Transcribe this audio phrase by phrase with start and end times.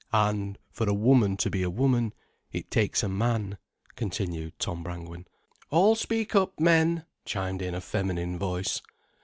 [0.11, 2.15] "And for a woman to be a woman,
[2.51, 3.59] it takes a man——"
[3.95, 5.27] continued Tom Brangwen.
[5.69, 8.81] "All speak up, men," chimed in a feminine voice.